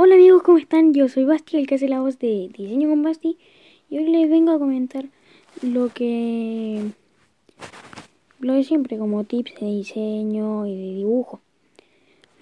Hola 0.00 0.14
amigos, 0.14 0.44
¿cómo 0.44 0.58
están? 0.58 0.94
Yo 0.94 1.08
soy 1.08 1.24
Basti, 1.24 1.56
el 1.56 1.66
que 1.66 1.74
hace 1.74 1.88
la 1.88 2.00
voz 2.00 2.20
de 2.20 2.50
Diseño 2.56 2.88
con 2.88 3.02
Basti 3.02 3.36
y 3.90 3.98
hoy 3.98 4.08
les 4.08 4.30
vengo 4.30 4.52
a 4.52 4.58
comentar 4.60 5.06
lo 5.60 5.88
que 5.88 6.92
lo 8.38 8.52
de 8.52 8.62
siempre 8.62 8.96
como 8.96 9.24
tips 9.24 9.56
de 9.58 9.66
diseño 9.66 10.66
y 10.68 10.76
de 10.76 10.94
dibujo. 10.98 11.40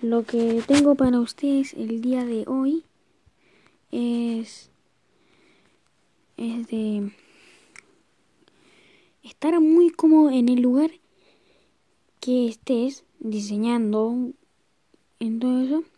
Lo 0.02 0.24
que 0.24 0.62
tengo 0.66 0.96
para 0.96 1.18
ustedes 1.18 1.72
el 1.72 2.02
día 2.02 2.26
de 2.26 2.44
hoy 2.46 2.84
es 3.90 4.70
es 6.36 6.68
de 6.68 7.10
estar 9.22 9.58
muy 9.62 9.88
cómodo 9.88 10.28
en 10.28 10.50
el 10.50 10.60
lugar 10.60 10.90
que 12.20 12.48
estés 12.48 13.06
diseñando 13.18 14.34
en 15.20 15.38
todo 15.40 15.62
eso 15.62 15.95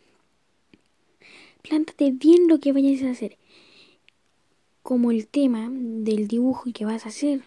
plántate 1.69 2.11
bien 2.13 2.49
lo 2.49 2.59
que 2.61 2.73
vayas 2.73 3.03
a 3.03 3.11
hacer, 3.11 3.37
como 4.83 5.11
el 5.11 5.27
tema 5.27 5.69
del 5.71 6.27
dibujo 6.27 6.65
que 6.73 6.85
vas 6.85 7.05
a 7.05 7.11
hacer. 7.11 7.43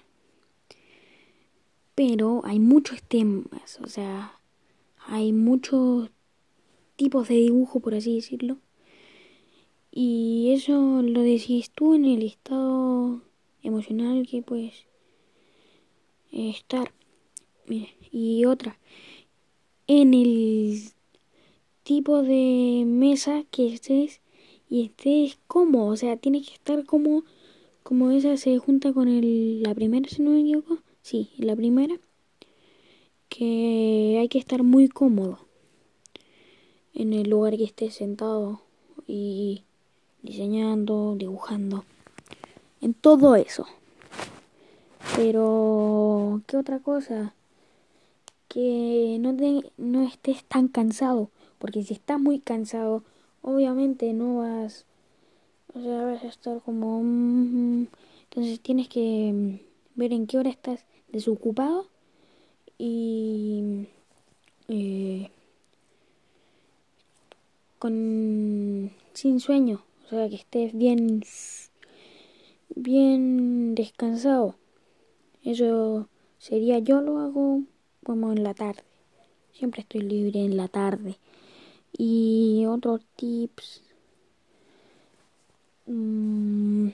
Pero 1.95 2.41
hay 2.45 2.59
muchos 2.59 3.01
temas, 3.03 3.79
o 3.81 3.87
sea, 3.87 4.39
hay 5.07 5.33
muchos 5.33 6.09
tipos 6.95 7.27
de 7.27 7.35
dibujo, 7.35 7.79
por 7.79 7.95
así 7.95 8.15
decirlo. 8.15 8.57
Y 9.91 10.51
eso 10.53 11.01
lo 11.01 11.21
decís 11.21 11.71
tú 11.71 11.95
en 11.95 12.05
el 12.05 12.23
estado 12.23 13.21
emocional 13.63 14.27
que 14.29 14.41
puedes 14.41 14.85
estar. 16.31 16.93
Y 18.11 18.45
otra, 18.45 18.77
en 19.87 20.13
el 20.13 20.81
tipo 21.83 22.21
de 22.21 22.83
mesa 22.85 23.43
que 23.51 23.73
estés 23.73 24.20
y 24.71 24.85
estés 24.85 25.37
cómodo, 25.47 25.87
o 25.87 25.97
sea, 25.97 26.15
tiene 26.17 26.41
que 26.41 26.53
estar 26.53 26.85
como 26.85 27.23
como 27.83 28.11
esa 28.11 28.37
se 28.37 28.57
junta 28.57 28.93
con 28.93 29.07
el, 29.07 29.63
la 29.63 29.75
primera, 29.75 30.07
si 30.07 30.21
no 30.21 30.31
me 30.31 30.41
equivoco, 30.41 30.77
sí, 31.01 31.31
la 31.37 31.55
primera, 31.55 31.95
que 33.27 34.17
hay 34.19 34.29
que 34.29 34.37
estar 34.37 34.63
muy 34.63 34.87
cómodo 34.87 35.39
en 36.93 37.11
el 37.11 37.29
lugar 37.29 37.57
que 37.57 37.65
estés 37.65 37.95
sentado 37.95 38.61
y 39.07 39.63
diseñando, 40.21 41.15
dibujando, 41.17 41.83
en 42.79 42.93
todo 42.93 43.35
eso. 43.35 43.65
Pero, 45.17 46.41
¿qué 46.47 46.55
otra 46.55 46.79
cosa? 46.79 47.33
Que 48.47 49.17
no, 49.19 49.35
te, 49.35 49.71
no 49.77 50.03
estés 50.03 50.45
tan 50.45 50.67
cansado 50.69 51.29
porque 51.57 51.83
si 51.83 51.93
estás 51.93 52.19
muy 52.19 52.39
cansado, 52.39 53.03
obviamente 53.41 54.13
no 54.13 54.37
vas, 54.37 54.85
o 55.73 55.81
sea, 55.81 56.03
vas 56.03 56.23
a 56.23 56.27
estar 56.27 56.61
como... 56.61 57.01
Mm, 57.03 57.87
entonces 58.23 58.59
tienes 58.61 58.87
que 58.87 59.31
mm, 59.33 59.99
ver 59.99 60.13
en 60.13 60.27
qué 60.27 60.37
hora 60.37 60.49
estás 60.49 60.85
desocupado 61.09 61.87
y... 62.77 63.87
Eh, 64.67 65.29
con 67.77 68.91
sin 69.13 69.39
sueño, 69.39 69.81
o 70.05 70.09
sea, 70.09 70.29
que 70.29 70.35
estés 70.35 70.71
bien 70.73 71.23
bien 72.75 73.75
descansado. 73.75 74.55
Eso 75.43 76.07
sería 76.37 76.79
yo 76.79 77.01
lo 77.01 77.19
hago 77.19 77.63
como 78.03 78.31
en 78.31 78.43
la 78.43 78.53
tarde. 78.53 78.83
Siempre 79.53 79.81
estoy 79.81 80.01
libre 80.01 80.41
en 80.41 80.57
la 80.57 80.67
tarde. 80.67 81.17
Y 81.97 82.65
otros 82.67 83.01
tips. 83.15 83.81
Mm, 85.85 86.89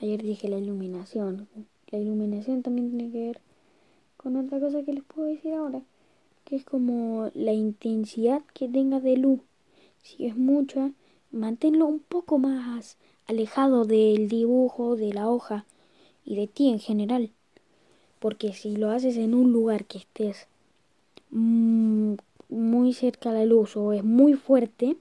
ayer 0.00 0.22
dije 0.22 0.48
la 0.48 0.58
iluminación. 0.58 1.48
La 1.90 1.98
iluminación 1.98 2.62
también 2.62 2.90
tiene 2.90 3.10
que 3.10 3.26
ver 3.26 3.40
con 4.16 4.36
otra 4.36 4.60
cosa 4.60 4.82
que 4.82 4.92
les 4.92 5.04
puedo 5.04 5.28
decir 5.28 5.54
ahora. 5.54 5.82
Que 6.44 6.56
es 6.56 6.64
como 6.64 7.30
la 7.34 7.52
intensidad 7.52 8.42
que 8.52 8.68
tenga 8.68 9.00
de 9.00 9.16
luz. 9.16 9.40
Si 10.02 10.26
es 10.26 10.36
mucha, 10.36 10.92
manténlo 11.32 11.86
un 11.86 12.00
poco 12.00 12.38
más 12.38 12.96
alejado 13.26 13.84
del 13.84 14.28
dibujo, 14.28 14.96
de 14.96 15.12
la 15.14 15.28
hoja 15.28 15.64
y 16.24 16.36
de 16.36 16.46
ti 16.46 16.68
en 16.68 16.78
general. 16.78 17.30
Porque 18.18 18.52
si 18.52 18.76
lo 18.76 18.90
haces 18.90 19.16
en 19.16 19.34
un 19.34 19.52
lugar 19.52 19.86
que 19.86 19.98
estés 19.98 20.46
mmm, 21.30 22.14
muy 22.48 22.92
cerca 22.92 23.32
la 23.32 23.44
luz 23.44 23.76
o 23.76 23.92
es 23.92 24.04
muy 24.04 24.34
fuerte, 24.34 24.96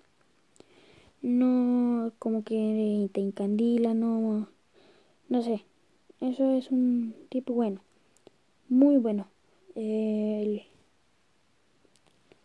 no 1.22 2.12
como 2.20 2.44
que 2.44 3.10
te 3.14 3.22
encandila, 3.22 3.94
no, 3.94 4.48
no 5.30 5.42
sé. 5.42 5.64
Eso 6.22 6.52
es 6.52 6.72
un 6.72 7.16
tipo 7.30 7.54
bueno, 7.54 7.82
muy 8.70 8.98
bueno. 8.98 9.28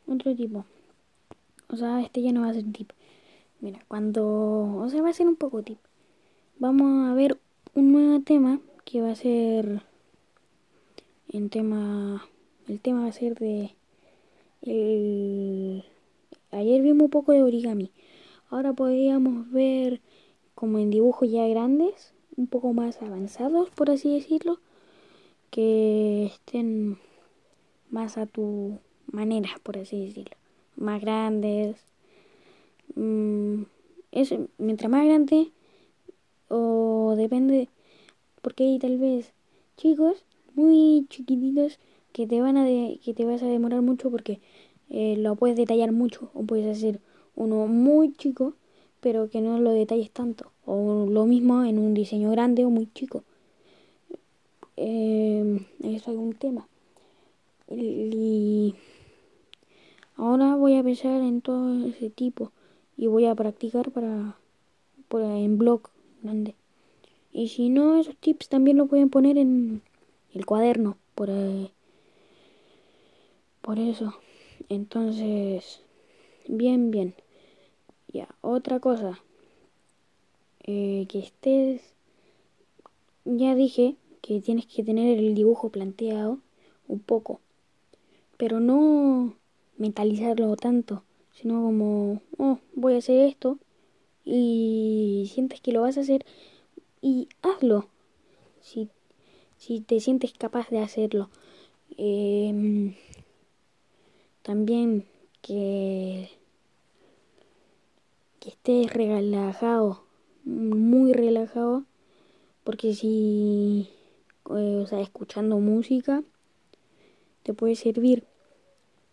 otro 0.07 0.35
tipo, 0.35 0.65
o 1.69 1.77
sea, 1.77 2.01
este 2.01 2.23
ya 2.23 2.33
no 2.33 2.41
va 2.43 2.49
a 2.49 2.55
ser 2.55 2.65
tip. 2.73 2.91
Mira, 3.61 3.81
cuando, 3.89 4.25
o 4.77 4.89
sea, 4.89 5.03
va 5.03 5.11
a 5.11 5.13
ser 5.13 5.29
un 5.29 5.37
poco 5.37 5.63
tip. 5.63 5.79
Vamos 6.59 7.09
a 7.09 7.15
ver 7.15 7.39
un 7.75 7.93
nuevo 7.93 8.21
tema 8.23 8.61
que 8.85 9.01
va 9.01 9.11
a 9.11 9.15
ser 9.15 9.83
en 11.29 11.51
tema, 11.51 12.27
el 12.67 12.81
tema 12.81 13.03
va 13.03 13.09
a 13.09 13.13
ser 13.13 13.39
de 13.39 13.75
el... 14.63 15.85
Ayer 16.51 16.83
vimos 16.83 17.05
un 17.05 17.11
poco 17.11 17.33
de 17.33 17.43
origami. 17.43 17.91
Ahora 18.51 18.73
podríamos 18.73 19.51
ver 19.51 20.01
como 20.55 20.79
en 20.79 20.91
dibujos 20.91 21.31
ya 21.31 21.47
grandes, 21.47 22.13
un 22.37 22.47
poco 22.47 22.73
más 22.73 23.01
avanzados, 23.03 23.71
por 23.71 23.91
así 23.91 24.13
decirlo, 24.15 24.59
que 25.51 26.27
estén 26.27 26.99
más 27.91 28.19
a 28.19 28.27
tu 28.27 28.79
manera, 29.11 29.51
por 29.63 29.79
así 29.79 30.05
decirlo. 30.05 30.37
Más 30.77 31.01
grandes. 31.01 31.77
Mm, 32.95 33.63
es, 34.13 34.35
mientras 34.57 34.91
más 34.91 35.05
grande, 35.05 35.51
o 36.49 37.15
depende, 37.17 37.69
porque 38.43 38.65
hay 38.65 38.79
tal 38.79 38.99
vez 38.99 39.33
chicos 39.77 40.25
muy 40.55 41.07
chiquititos 41.09 41.79
que 42.19 42.27
te 42.27 42.41
van 42.41 42.57
a 42.57 42.65
que 42.67 43.15
te 43.15 43.25
vas 43.25 43.45
a 43.45 43.47
demorar 43.47 43.81
mucho 43.81 44.11
porque 44.11 44.41
eh, 44.91 45.15
lo 45.19 45.37
puedes 45.37 45.57
detallar 45.57 45.93
mucho. 45.93 46.33
O 46.35 46.43
puedes 46.43 46.67
hacer 46.67 46.99
uno 47.37 47.69
muy 47.69 48.13
chico 48.13 48.55
pero 49.01 49.31
que 49.31 49.41
no 49.41 49.61
lo 49.61 49.71
detalles 49.71 50.11
tanto. 50.11 50.51
O 50.67 51.07
lo 51.09 51.27
mismo 51.27 51.63
en 51.63 51.79
un 51.79 51.95
diseño 51.95 52.33
grande 52.33 52.65
o 52.65 52.71
muy 52.71 52.89
chico. 52.93 53.23
Eh, 54.77 55.65
eso 55.85 56.11
es 56.11 56.17
un 56.17 56.33
tema. 56.33 56.67
Y 57.71 58.75
ahora 60.17 60.57
voy 60.57 60.77
a 60.77 60.83
pensar 60.83 61.23
en 61.23 61.41
todo 61.41 61.87
ese 61.87 62.11
tipo 62.11 62.51
y 62.97 63.07
voy 63.07 63.27
a 63.27 63.35
practicar 63.37 63.93
para, 63.93 64.35
para 65.07 65.39
en 65.39 65.57
blog 65.57 65.83
grande. 66.25 66.57
Y 67.33 67.47
si 67.47 67.69
no 67.69 67.95
esos 67.95 68.17
tips 68.17 68.49
también 68.49 68.77
lo 68.77 68.87
pueden 68.87 69.09
poner 69.09 69.39
en 69.39 69.83
el 70.35 70.47
cuaderno 70.47 70.97
por 71.15 71.31
ahí 71.31 71.71
por 73.69 73.79
eso. 73.79 74.15
Entonces, 74.71 75.83
bien, 76.49 76.91
bien. 76.91 77.15
Ya, 78.11 78.27
otra 78.41 78.81
cosa. 78.81 79.21
Eh, 80.65 81.05
que 81.11 81.19
estés... 81.19 81.83
Ya 83.27 83.55
dije 83.55 83.97
que 84.23 84.41
tienes 84.41 84.65
que 84.65 84.83
tener 84.83 85.19
el 85.19 85.35
dibujo 85.35 85.69
planteado 85.69 86.39
un 86.87 87.01
poco. 87.01 87.41
Pero 88.39 88.59
no 88.59 89.35
mentalizarlo 89.77 90.57
tanto. 90.57 91.03
Sino 91.35 91.63
como, 91.63 92.23
oh, 92.39 92.61
voy 92.75 92.95
a 92.95 92.99
hacer 92.99 93.21
esto. 93.27 93.59
Y 94.25 95.31
sientes 95.35 95.61
que 95.61 95.73
lo 95.73 95.83
vas 95.83 95.99
a 95.99 96.01
hacer. 96.01 96.25
Y 97.03 97.29
hazlo. 97.43 97.87
Si, 98.63 98.89
si 99.59 99.81
te 99.81 100.01
sientes 100.01 100.33
capaz 100.33 100.71
de 100.71 100.79
hacerlo. 100.79 101.29
Eh, 101.99 102.95
también 104.49 105.05
que, 105.43 106.31
que 108.41 108.49
estés 108.49 108.91
relajado, 108.91 110.05
muy 110.45 111.13
relajado, 111.13 111.85
porque 112.65 112.95
si, 112.95 113.91
eh, 114.47 114.81
o 114.83 114.87
sea, 114.87 115.03
escuchando 115.03 115.59
música, 115.59 116.23
te 117.43 117.53
puede 117.53 117.75
servir. 117.75 118.25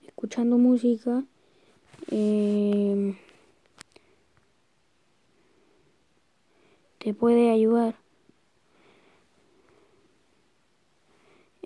Escuchando 0.08 0.58
música, 0.58 1.26
eh, 2.12 3.18
te 7.00 7.14
puede 7.14 7.52
ayudar. 7.52 7.96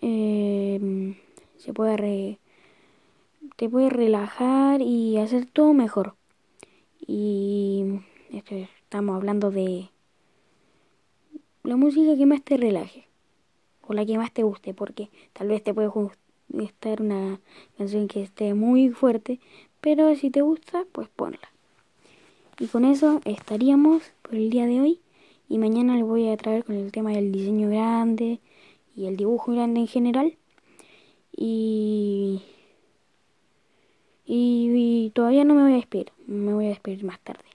Eh, 0.02 1.16
se 1.58 1.72
puede 1.72 1.98
re 1.98 2.40
te 3.60 3.68
puede 3.68 3.90
relajar 3.90 4.82
y 4.82 5.18
hacer 5.18 5.46
todo 5.46 5.74
mejor. 5.74 6.16
Y 7.06 8.00
estamos 8.32 9.18
hablando 9.18 9.52
de 9.52 9.90
la 11.64 11.76
música 11.76 12.16
que 12.16 12.26
más 12.26 12.42
te 12.42 12.56
relaje 12.56 13.10
o 13.86 13.92
la 13.92 14.06
que 14.06 14.18
más 14.18 14.32
te 14.32 14.44
guste, 14.44 14.74
porque 14.74 15.10
tal 15.34 15.50
vez 15.50 15.62
te 15.62 15.74
puede 15.74 15.90
gustar 15.90 17.02
una 17.02 17.42
canción 17.78 18.08
que 18.08 18.24
esté 18.24 18.54
muy 18.54 18.92
fuerte, 18.92 19.42
pero 19.82 20.16
si 20.16 20.30
te 20.30 20.42
gusta, 20.42 20.86
pues 20.94 21.10
ponla. 21.10 21.52
Y 22.62 22.68
con 22.68 22.86
eso 22.86 23.20
estaríamos 23.26 24.04
por 24.22 24.36
el 24.36 24.50
día 24.50 24.68
de 24.68 24.80
hoy. 24.80 25.02
Y 25.50 25.58
mañana 25.58 25.98
les 25.98 26.06
voy 26.06 26.30
a 26.30 26.38
traer 26.38 26.64
con 26.64 26.78
el 26.78 26.94
tema 26.94 27.12
del 27.12 27.34
diseño 27.34 27.68
grande 27.68 28.40
y 28.96 29.08
el 29.08 29.18
dibujo 29.18 29.52
grande 29.52 29.82
en 29.82 29.88
general. 29.88 30.38
Y, 31.36 32.42
y, 34.32 35.10
todavía 35.16 35.44
no 35.44 35.56
me 35.56 35.64
voy 35.64 35.72
a 35.72 35.78
despedir, 35.78 36.12
me 36.28 36.54
voy 36.54 36.68
a 36.68 36.70
despedir 36.70 37.04
más 37.04 37.20
tarde. 37.20 37.46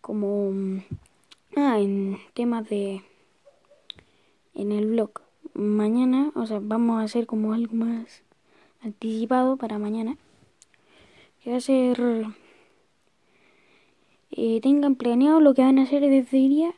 Como 0.00 0.82
ah, 1.56 1.78
en 1.78 2.16
temas 2.32 2.66
de 2.70 3.02
en 4.54 4.72
el 4.72 4.86
blog. 4.86 5.10
Mañana, 5.52 6.32
o 6.34 6.46
sea, 6.46 6.60
vamos 6.62 7.00
a 7.00 7.04
hacer 7.04 7.26
como 7.26 7.52
algo 7.52 7.74
más 7.74 8.22
anticipado 8.82 9.58
para 9.58 9.78
mañana. 9.78 10.16
Que 11.42 11.50
va 11.50 11.58
a 11.58 11.60
ser 11.60 12.26
eh, 14.30 14.60
tengan 14.62 14.94
planeado 14.94 15.40
lo 15.40 15.52
que 15.52 15.62
van 15.62 15.78
a 15.78 15.82
hacer 15.82 16.00
desde 16.00 16.38
hoy 16.38 16.48
día. 16.48 16.74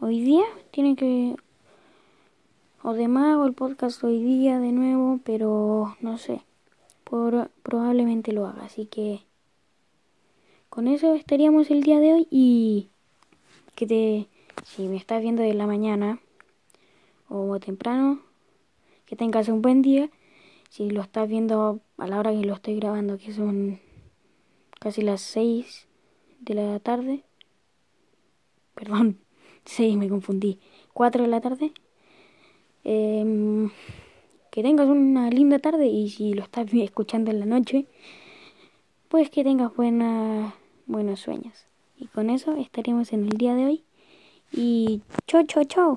Hoy 0.00 0.20
día 0.20 0.44
tienen 0.70 0.96
que 0.96 1.34
o 2.82 2.92
demás 2.92 3.38
o 3.38 3.46
el 3.46 3.54
podcast 3.54 4.04
hoy 4.04 4.22
día 4.22 4.58
de 4.58 4.72
nuevo, 4.72 5.18
pero 5.24 5.96
no 6.00 6.18
sé. 6.18 6.42
Probablemente 7.08 8.32
lo 8.32 8.46
haga, 8.46 8.64
así 8.64 8.86
que 8.86 9.22
con 10.68 10.88
eso 10.88 11.14
estaríamos 11.14 11.70
el 11.70 11.82
día 11.82 12.00
de 12.00 12.12
hoy 12.12 12.28
y 12.30 12.90
que 13.74 13.86
te 13.86 14.28
si 14.64 14.88
me 14.88 14.96
estás 14.96 15.22
viendo 15.22 15.42
de 15.42 15.54
la 15.54 15.66
mañana 15.66 16.20
o 17.28 17.58
temprano, 17.60 18.20
que 19.06 19.16
tengas 19.16 19.48
un 19.48 19.62
buen 19.62 19.82
día. 19.82 20.10
Si 20.68 20.90
lo 20.90 21.00
estás 21.00 21.28
viendo 21.28 21.80
a 21.96 22.06
la 22.06 22.18
hora 22.18 22.32
que 22.32 22.44
lo 22.44 22.54
estoy 22.54 22.76
grabando, 22.76 23.16
que 23.16 23.32
son 23.32 23.80
casi 24.78 25.02
las 25.02 25.22
6 25.22 25.88
de 26.40 26.54
la 26.54 26.78
tarde, 26.80 27.24
perdón, 28.74 29.18
6 29.64 29.96
me 29.96 30.08
confundí, 30.08 30.60
4 30.92 31.22
de 31.22 31.28
la 31.28 31.40
tarde, 31.40 31.72
Em, 32.84 33.70
que 34.58 34.64
tengas 34.64 34.88
una 34.88 35.30
linda 35.30 35.60
tarde 35.60 35.86
y 35.86 36.10
si 36.10 36.34
lo 36.34 36.42
estás 36.42 36.66
escuchando 36.74 37.30
en 37.30 37.38
la 37.38 37.46
noche, 37.46 37.86
pues 39.08 39.30
que 39.30 39.44
tengas 39.44 39.72
buena, 39.76 40.52
buenos 40.86 41.20
sueños. 41.20 41.66
Y 41.96 42.06
con 42.06 42.28
eso 42.28 42.56
estaremos 42.56 43.12
en 43.12 43.26
el 43.26 43.38
día 43.38 43.54
de 43.54 43.66
hoy. 43.66 43.84
Y 44.50 45.00
chao, 45.28 45.44
chao, 45.46 45.62
chao. 45.62 45.96